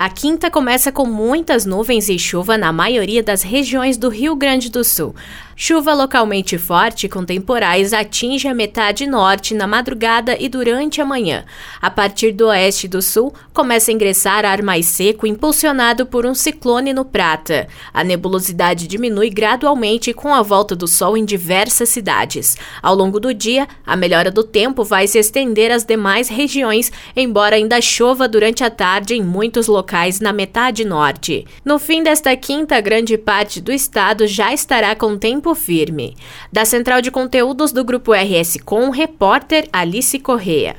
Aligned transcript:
A 0.00 0.08
quinta 0.08 0.50
começa 0.50 0.90
com 0.90 1.04
muitas 1.04 1.66
nuvens 1.66 2.08
e 2.08 2.18
chuva 2.18 2.56
na 2.56 2.72
maioria 2.72 3.22
das 3.22 3.42
regiões 3.42 3.98
do 3.98 4.08
Rio 4.08 4.34
Grande 4.34 4.70
do 4.70 4.82
Sul. 4.82 5.14
Chuva 5.54 5.92
localmente 5.92 6.56
forte 6.56 7.06
com 7.06 7.22
temporais 7.22 7.92
atinge 7.92 8.48
a 8.48 8.54
metade 8.54 9.06
norte 9.06 9.52
na 9.52 9.66
madrugada 9.66 10.34
e 10.40 10.48
durante 10.48 11.02
a 11.02 11.04
manhã. 11.04 11.44
A 11.82 11.90
partir 11.90 12.32
do 12.32 12.46
oeste 12.46 12.88
do 12.88 13.02
sul, 13.02 13.34
começa 13.52 13.90
a 13.90 13.94
ingressar 13.94 14.46
ar 14.46 14.62
mais 14.62 14.86
seco 14.86 15.26
impulsionado 15.26 16.06
por 16.06 16.24
um 16.24 16.34
ciclone 16.34 16.94
no 16.94 17.04
Prata. 17.04 17.68
A 17.92 18.02
nebulosidade 18.02 18.86
diminui 18.86 19.28
gradualmente 19.28 20.14
com 20.14 20.32
a 20.32 20.40
volta 20.40 20.74
do 20.74 20.88
sol 20.88 21.14
em 21.14 21.26
diversas 21.26 21.90
cidades. 21.90 22.56
Ao 22.82 22.94
longo 22.94 23.20
do 23.20 23.34
dia, 23.34 23.68
a 23.84 23.94
melhora 23.94 24.30
do 24.30 24.42
tempo 24.42 24.82
vai 24.82 25.06
se 25.06 25.18
estender 25.18 25.70
às 25.70 25.84
demais 25.84 26.30
regiões, 26.30 26.90
embora 27.14 27.56
ainda 27.56 27.82
chova 27.82 28.26
durante 28.26 28.64
a 28.64 28.70
tarde 28.70 29.12
em 29.12 29.22
muitos 29.22 29.66
locais 29.66 29.89
na 30.20 30.32
metade 30.32 30.84
norte. 30.84 31.44
No 31.64 31.78
fim 31.78 32.02
desta 32.02 32.36
quinta, 32.36 32.80
grande 32.80 33.18
parte 33.18 33.60
do 33.60 33.72
estado 33.72 34.26
já 34.26 34.54
estará 34.54 34.94
com 34.94 35.18
tempo 35.18 35.54
Firme. 35.54 36.16
Da 36.52 36.64
Central 36.64 37.02
de 37.02 37.10
Conteúdos 37.10 37.72
do 37.72 37.84
Grupo 37.84 38.12
RS 38.12 38.58
Com, 38.64 38.90
repórter 38.90 39.68
Alice 39.72 40.18
Correa. 40.20 40.76